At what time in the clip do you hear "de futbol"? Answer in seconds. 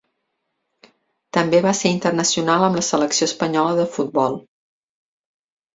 3.83-4.45